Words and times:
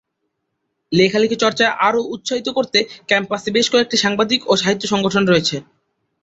লেখালেখি 0.91 1.37
চর্চায় 1.39 1.73
আরও 1.87 1.99
উৎসাহিত 2.13 2.47
করতে 2.57 2.79
ক্যাম্পাসে 3.09 3.49
বেশ 3.51 3.67
কয়েকটি 3.69 3.95
সাংবাদিক 3.97 4.41
ও 4.47 4.53
সাহিত্য 4.61 4.83
সংগঠন 4.93 5.23
রয়েছে। 5.27 5.55